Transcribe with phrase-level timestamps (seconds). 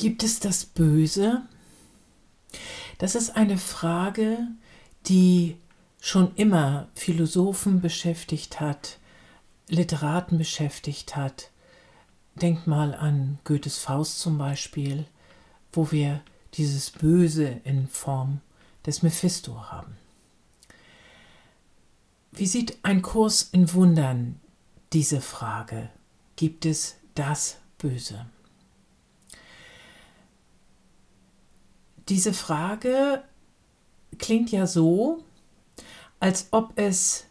[0.00, 1.42] Gibt es das Böse?
[2.96, 4.38] Das ist eine Frage,
[5.04, 5.58] die
[6.00, 8.96] schon immer Philosophen beschäftigt hat,
[9.68, 11.50] Literaten beschäftigt hat.
[12.34, 15.04] Denkt mal an Goethes Faust zum Beispiel,
[15.70, 16.22] wo wir
[16.54, 18.40] dieses Böse in Form
[18.86, 19.98] des Mephisto haben.
[22.32, 24.40] Wie sieht ein Kurs in Wundern
[24.94, 25.90] diese Frage?
[26.36, 28.24] Gibt es das Böse?
[32.10, 33.22] Diese Frage
[34.18, 35.22] klingt ja so,
[36.18, 37.26] als ob es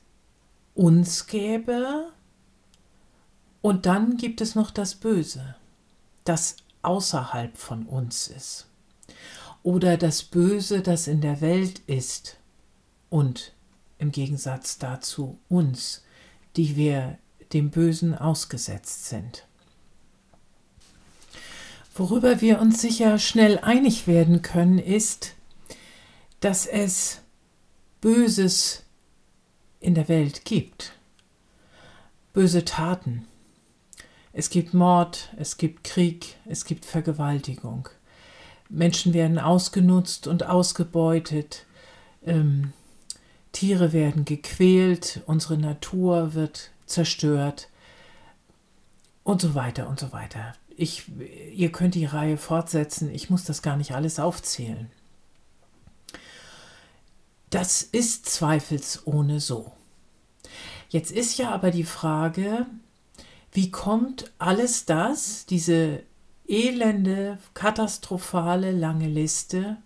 [0.74, 2.14] uns gäbe
[3.62, 5.56] und dann gibt es noch das Böse,
[6.24, 8.68] das außerhalb von uns ist.
[9.64, 12.38] Oder das Böse, das in der Welt ist
[13.10, 13.54] und
[13.98, 16.06] im Gegensatz dazu uns,
[16.56, 17.18] die wir
[17.52, 19.46] dem Bösen ausgesetzt sind.
[22.00, 25.36] Worüber wir uns sicher schnell einig werden können, ist,
[26.40, 27.20] dass es
[28.00, 28.86] Böses
[29.82, 30.94] in der Welt gibt.
[32.32, 33.28] Böse Taten.
[34.32, 37.90] Es gibt Mord, es gibt Krieg, es gibt Vergewaltigung.
[38.70, 41.66] Menschen werden ausgenutzt und ausgebeutet.
[42.26, 42.72] Ähm,
[43.52, 47.68] Tiere werden gequält, unsere Natur wird zerstört
[49.30, 51.04] und so weiter und so weiter ich,
[51.54, 54.90] ihr könnt die Reihe fortsetzen, ich muss das gar nicht alles aufzählen.
[57.50, 59.74] Das ist zweifelsohne so.
[60.88, 62.66] Jetzt ist ja aber die Frage,
[63.52, 66.04] wie kommt alles das, diese
[66.48, 69.78] elende, katastrophale lange Liste,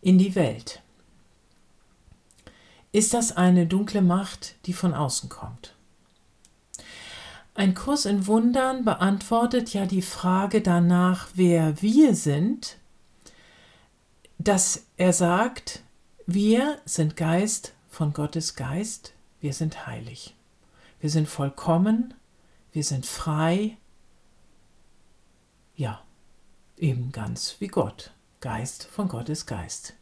[0.00, 0.80] in die Welt?
[2.92, 5.74] Ist das eine dunkle Macht, die von außen kommt?
[7.58, 12.76] Ein Kurs in Wundern beantwortet ja die Frage danach, wer wir sind,
[14.38, 15.82] dass er sagt,
[16.24, 20.36] wir sind Geist von Gottes Geist, wir sind heilig,
[21.00, 22.14] wir sind vollkommen,
[22.70, 23.76] wir sind frei,
[25.74, 26.00] ja,
[26.76, 29.94] eben ganz wie Gott, Geist von Gottes Geist.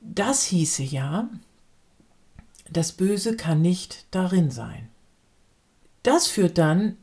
[0.00, 1.28] Das hieße ja,
[2.70, 4.88] das Böse kann nicht darin sein.
[6.06, 6.98] Das führt dann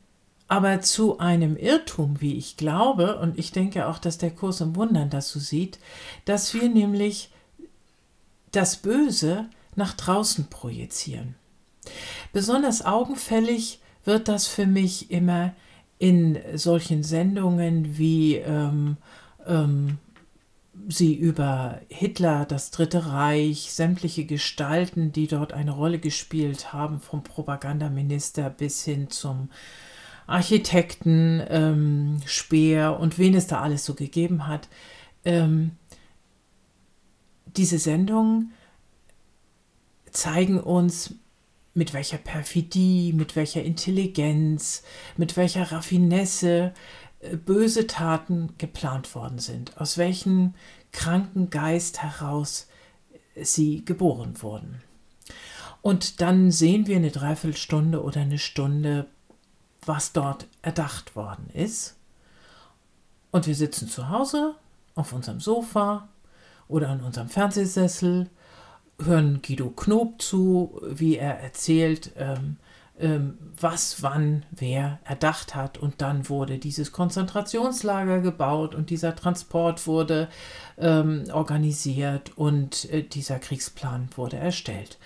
[0.48, 4.78] aber zu einem Irrtum, wie ich glaube, und ich denke auch, dass der Kurs im
[4.78, 5.78] Wundern das so sieht,
[6.24, 7.30] dass wir nämlich
[8.54, 11.36] das Böse nach draußen projizieren.
[12.32, 15.54] Besonders augenfällig wird das für mich immer
[16.00, 18.96] in solchen Sendungen wie ähm,
[19.46, 19.98] ähm,
[20.88, 27.24] sie über Hitler, das Dritte Reich, sämtliche Gestalten, die dort eine Rolle gespielt haben, vom
[27.24, 29.50] Propagandaminister bis hin zum
[30.26, 34.68] Architekten, ähm, Speer und wen es da alles so gegeben hat.
[35.26, 35.72] Ähm,
[37.56, 38.52] diese Sendungen
[40.12, 41.16] zeigen uns,
[41.76, 44.84] mit welcher Perfidie, mit welcher Intelligenz,
[45.18, 46.72] mit welcher Raffinesse
[47.46, 50.54] böse Taten geplant worden sind, aus welchem
[50.92, 52.68] kranken Geist heraus
[53.36, 54.82] sie geboren wurden.
[55.82, 59.08] Und dann sehen wir eine Dreiviertelstunde oder eine Stunde,
[59.86, 61.96] was dort erdacht worden ist.
[63.32, 64.56] Und wir sitzen zu Hause
[64.96, 66.08] auf unserem Sofa
[66.68, 68.30] oder an unserem Fernsehsessel,
[69.04, 72.58] hören Guido Knob zu, wie er erzählt, ähm,
[73.60, 75.78] was, wann, wer erdacht hat.
[75.78, 80.30] Und dann wurde dieses Konzentrationslager gebaut und dieser Transport wurde
[80.78, 85.00] ähm, organisiert und äh, dieser Kriegsplan wurde erstellt.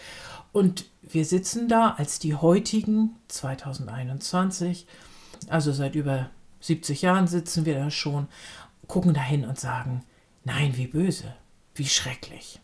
[0.51, 4.87] Und wir sitzen da als die heutigen 2021,
[5.49, 6.29] also seit über
[6.61, 8.27] 70 Jahren sitzen wir da schon,
[8.87, 10.03] gucken dahin und sagen,
[10.43, 11.35] nein, wie böse,
[11.75, 12.59] wie schrecklich.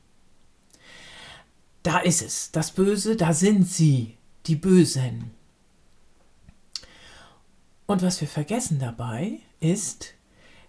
[1.84, 5.32] Da ist es, das Böse, da sind sie, die Bösen.
[7.86, 10.14] Und was wir vergessen dabei ist,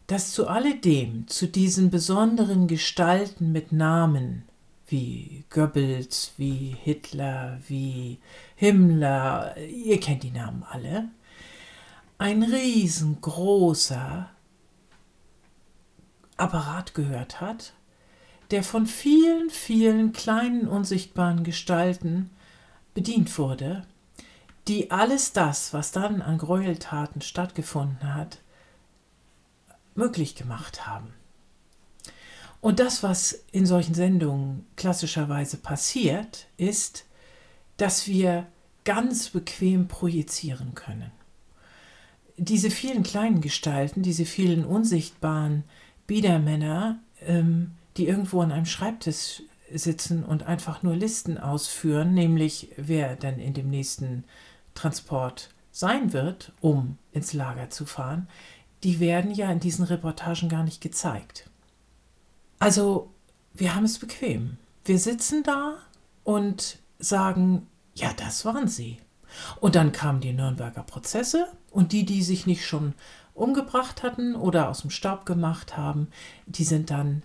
[0.07, 4.45] dass zu alledem, zu diesen besonderen Gestalten mit Namen,
[4.87, 8.19] wie Goebbels, wie Hitler, wie
[8.57, 11.09] Himmler, ihr kennt die Namen alle,
[12.19, 14.31] ein riesengroßer,
[16.37, 17.75] Apparat gehört hat,
[18.51, 22.31] der von vielen, vielen kleinen unsichtbaren Gestalten
[22.95, 23.87] bedient wurde,
[24.69, 28.39] die alles das, was dann an Gräueltaten stattgefunden hat,
[29.95, 31.13] möglich gemacht haben.
[32.61, 37.05] Und das, was in solchen Sendungen klassischerweise passiert, ist,
[37.77, 38.47] dass wir
[38.85, 41.11] ganz bequem projizieren können.
[42.37, 45.65] Diese vielen kleinen Gestalten, diese vielen unsichtbaren
[46.07, 49.43] Biedermänner, ähm, die irgendwo an einem Schreibtisch
[49.79, 54.25] sitzen und einfach nur Listen ausführen, nämlich wer dann in dem nächsten
[54.75, 58.29] Transport sein wird, um ins Lager zu fahren,
[58.83, 61.51] die werden ja in diesen Reportagen gar nicht gezeigt.
[62.59, 63.11] Also,
[63.53, 64.59] wir haben es bequem.
[64.85, 65.77] Wir sitzen da
[66.23, 68.99] und sagen, ja, das waren sie.
[69.61, 72.95] Und dann kamen die Nürnberger Prozesse und die, die sich nicht schon
[73.35, 76.09] umgebracht hatten oder aus dem Staub gemacht haben,
[76.47, 77.23] die sind dann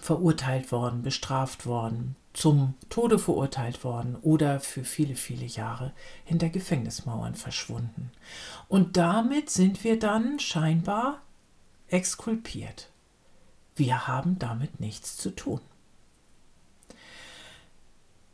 [0.00, 5.92] verurteilt worden, bestraft worden, zum Tode verurteilt worden oder für viele, viele Jahre
[6.24, 8.12] hinter Gefängnismauern verschwunden.
[8.68, 11.20] Und damit sind wir dann scheinbar
[11.88, 12.90] exkulpiert.
[13.74, 15.60] Wir haben damit nichts zu tun.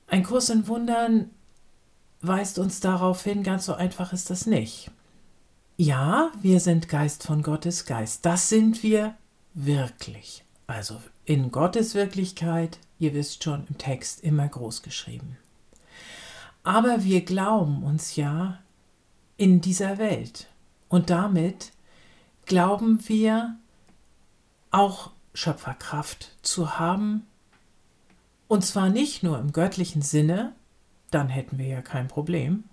[0.06, 1.30] Ein Kurs in Wundern
[2.20, 4.90] weist uns darauf hin, ganz so einfach ist das nicht.
[5.76, 8.24] Ja, wir sind Geist von Gottes Geist.
[8.24, 9.14] Das sind wir
[9.54, 10.44] wirklich.
[10.66, 15.36] Also in Gottes Wirklichkeit, ihr wisst schon, im Text immer groß geschrieben.
[16.62, 18.58] Aber wir glauben uns ja
[19.36, 20.48] in dieser Welt.
[20.88, 21.72] Und damit
[22.46, 23.56] glauben wir
[24.70, 27.26] auch Schöpferkraft zu haben.
[28.48, 30.52] Und zwar nicht nur im göttlichen Sinne,
[31.10, 32.64] dann hätten wir ja kein Problem,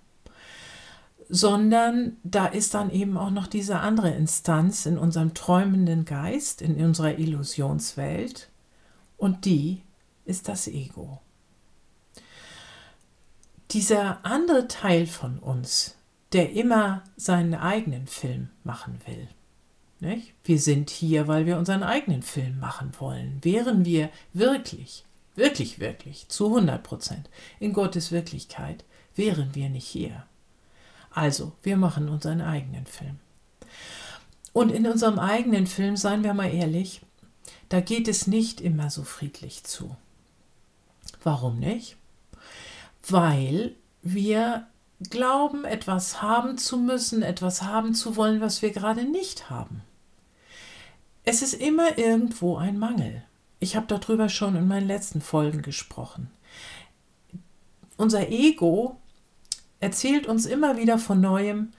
[1.28, 6.82] sondern da ist dann eben auch noch diese andere Instanz in unserem träumenden Geist, in
[6.84, 8.48] unserer Illusionswelt,
[9.16, 9.82] und die
[10.24, 11.20] ist das Ego.
[13.70, 15.96] Dieser andere Teil von uns,
[16.32, 19.28] der immer seinen eigenen Film machen will.
[20.00, 20.34] Nicht?
[20.42, 23.38] Wir sind hier, weil wir unseren eigenen Film machen wollen.
[23.42, 25.04] Wären wir wirklich,
[25.36, 27.30] wirklich, wirklich zu 100 Prozent
[27.60, 28.84] in Gottes Wirklichkeit,
[29.14, 30.26] wären wir nicht hier.
[31.14, 33.18] Also, wir machen unseren eigenen Film.
[34.52, 37.02] Und in unserem eigenen Film, seien wir mal ehrlich,
[37.68, 39.96] da geht es nicht immer so friedlich zu.
[41.22, 41.96] Warum nicht?
[43.08, 44.66] Weil wir
[45.10, 49.82] glauben, etwas haben zu müssen, etwas haben zu wollen, was wir gerade nicht haben.
[51.24, 53.22] Es ist immer irgendwo ein Mangel.
[53.60, 56.30] Ich habe darüber schon in meinen letzten Folgen gesprochen.
[57.96, 58.96] Unser Ego
[59.82, 61.72] erzählt uns immer wieder von neuem,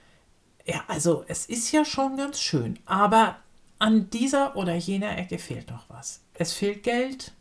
[0.65, 3.37] ja, also es ist ja schon ganz schön, aber
[3.79, 6.19] an dieser oder jener Ecke fehlt noch was.
[6.33, 7.31] Es fehlt Geld,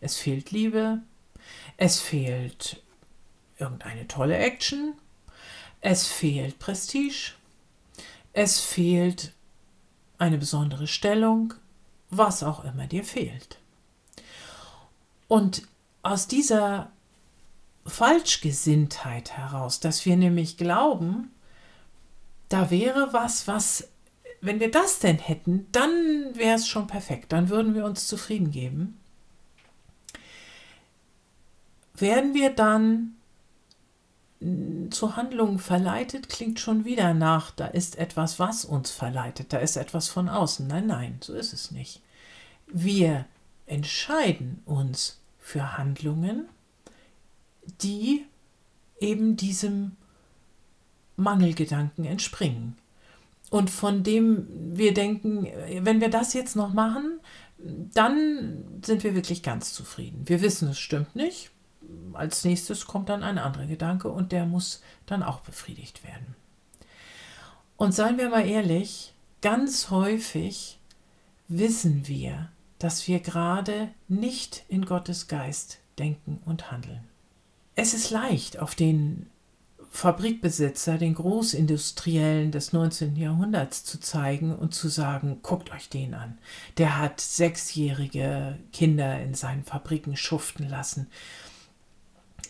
[0.00, 1.00] es fehlt Liebe,
[1.76, 2.80] es fehlt
[3.58, 4.94] irgendeine tolle Action,
[5.80, 7.32] es fehlt Prestige,
[8.32, 9.32] es fehlt
[10.18, 11.54] eine besondere Stellung,
[12.10, 13.58] was auch immer dir fehlt.
[15.26, 15.66] Und
[16.02, 16.92] aus dieser
[17.86, 21.30] Falschgesinntheit heraus, dass wir nämlich glauben,
[22.48, 23.88] da wäre was, was,
[24.40, 25.90] wenn wir das denn hätten, dann
[26.34, 28.98] wäre es schon perfekt, dann würden wir uns zufrieden geben.
[31.94, 33.14] Werden wir dann
[34.90, 39.76] zu Handlungen verleitet, klingt schon wieder nach, da ist etwas, was uns verleitet, da ist
[39.76, 40.66] etwas von außen.
[40.66, 42.02] Nein, nein, so ist es nicht.
[42.66, 43.26] Wir
[43.66, 46.48] entscheiden uns für Handlungen,
[47.82, 48.24] die
[49.00, 49.92] eben diesem
[51.16, 52.76] Mangelgedanken entspringen.
[53.50, 55.46] Und von dem wir denken,
[55.80, 57.20] wenn wir das jetzt noch machen,
[57.58, 60.22] dann sind wir wirklich ganz zufrieden.
[60.26, 61.50] Wir wissen, es stimmt nicht.
[62.14, 66.34] Als nächstes kommt dann ein anderer Gedanke und der muss dann auch befriedigt werden.
[67.76, 70.78] Und seien wir mal ehrlich, ganz häufig
[71.48, 77.04] wissen wir, dass wir gerade nicht in Gottes Geist denken und handeln.
[77.76, 79.26] Es ist leicht, auf den
[79.90, 83.14] Fabrikbesitzer, den Großindustriellen des 19.
[83.16, 86.38] Jahrhunderts zu zeigen und zu sagen, guckt euch den an.
[86.78, 91.06] Der hat sechsjährige Kinder in seinen Fabriken schuften lassen,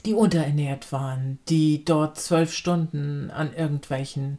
[0.06, 4.38] die unterernährt waren, die dort zwölf Stunden an irgendwelchen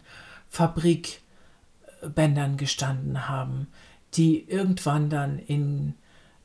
[0.49, 3.67] Fabrikbändern gestanden haben,
[4.15, 5.95] die irgendwann dann in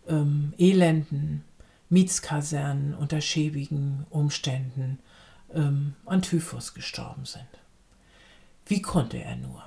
[0.08, 1.44] ähm, elenden
[1.90, 5.00] Mietskasernen unter schäbigen Umständen
[5.52, 7.48] ähm, an Typhus gestorben sind.
[8.64, 9.64] Wie konnte er nur?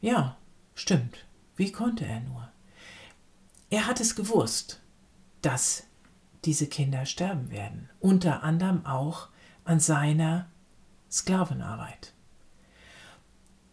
[0.00, 0.36] Ja,
[0.74, 1.24] stimmt.
[1.56, 2.48] Wie konnte er nur?
[3.70, 4.80] Er hat es gewusst,
[5.40, 5.84] dass
[6.44, 9.28] diese Kinder sterben werden, unter anderem auch
[9.64, 10.48] an seiner
[11.10, 12.12] Sklavenarbeit.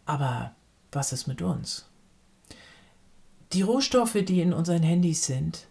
[0.06, 0.54] Aber
[0.92, 1.88] was ist mit uns?
[3.52, 5.68] Die Rohstoffe, die in unseren Handys sind,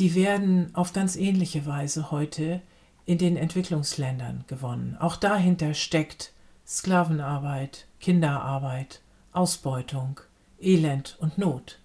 [0.00, 2.62] die werden auf ganz ähnliche Weise heute
[3.04, 4.96] in den Entwicklungsländern gewonnen.
[4.98, 6.32] Auch dahinter steckt
[6.66, 9.02] Sklavenarbeit, Kinderarbeit,
[9.32, 10.20] Ausbeutung,
[10.58, 11.80] Elend und Not.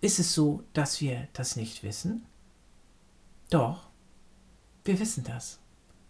[0.00, 2.24] Ist es so, dass wir das nicht wissen?
[3.50, 3.88] Doch,
[4.84, 5.58] wir wissen das.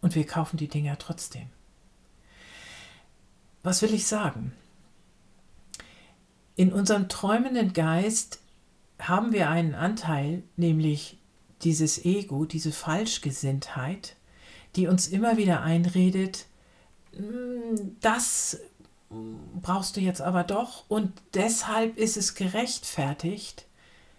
[0.02, 1.48] Und wir kaufen die Dinger trotzdem.
[3.62, 4.52] Was will ich sagen?
[6.56, 8.40] In unserem träumenden Geist
[8.98, 11.18] haben wir einen Anteil, nämlich
[11.62, 14.16] dieses Ego, diese Falschgesinntheit,
[14.74, 16.46] die uns immer wieder einredet,
[17.12, 18.58] hm, das
[19.62, 23.66] brauchst du jetzt aber doch und deshalb ist es gerechtfertigt,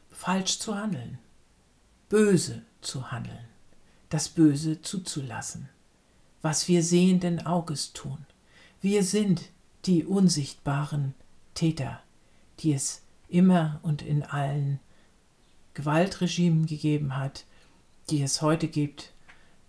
[0.09, 1.19] falsch zu handeln,
[2.09, 3.45] böse zu handeln,
[4.09, 5.69] das Böse zuzulassen,
[6.41, 8.25] was wir sehenden Auges tun.
[8.81, 9.49] Wir sind
[9.85, 11.13] die unsichtbaren
[11.53, 12.01] Täter,
[12.59, 14.79] die es immer und in allen
[15.73, 17.45] Gewaltregimen gegeben hat,
[18.09, 19.13] die es heute gibt,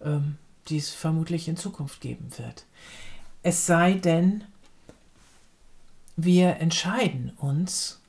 [0.00, 0.36] ähm,
[0.68, 2.66] die es vermutlich in Zukunft geben wird.
[3.42, 4.44] Es sei denn,
[6.16, 8.00] wir entscheiden uns,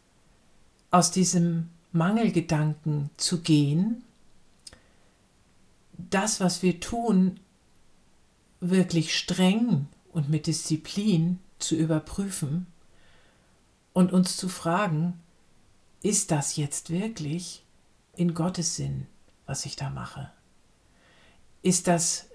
[0.91, 4.03] aus diesem Mangelgedanken zu gehen,
[5.98, 7.39] das, was wir tun,
[8.60, 12.68] wirklich streng und mit Disziplin zu überprüfen
[13.94, 15.20] und uns zu fragen,
[16.01, 17.63] ist das jetzt wirklich
[18.15, 19.08] in Gottes Sinn,
[19.46, 20.32] was ich da mache?
[21.62, 22.27] Ist das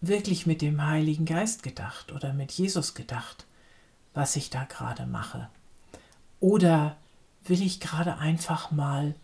[0.00, 3.46] wirklich mit dem Heiligen Geist gedacht oder mit Jesus gedacht,
[4.14, 5.48] was ich da gerade mache?
[6.40, 6.96] Oder
[7.44, 9.14] will ich gerade einfach mal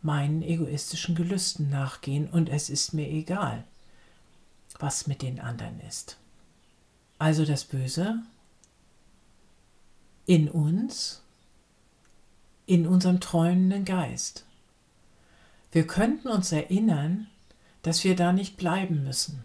[0.00, 3.64] meinen egoistischen Gelüsten nachgehen und es ist mir egal,
[4.78, 6.16] was mit den anderen ist?
[7.18, 8.20] Also das Böse
[10.26, 11.21] in uns,
[12.66, 14.44] in unserem träumenden Geist.
[15.72, 17.28] Wir könnten uns erinnern,
[17.82, 19.44] dass wir da nicht bleiben müssen,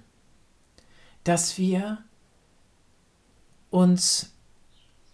[1.23, 1.99] dass wir
[3.69, 4.33] uns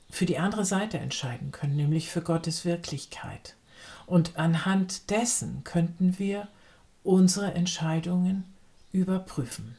[0.10, 3.56] für die andere Seite entscheiden können, nämlich für Gottes Wirklichkeit.
[4.06, 6.48] Und anhand dessen könnten wir
[7.04, 8.44] unsere Entscheidungen
[8.92, 9.76] überprüfen.